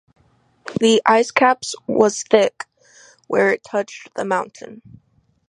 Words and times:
The 0.79 0.99
ice 1.05 1.29
cap 1.29 1.61
was 1.85 2.23
thick 2.23 2.65
where 3.27 3.53
it 3.53 3.63
touched 3.63 4.09
the 4.15 4.25
mountain. 4.25 4.81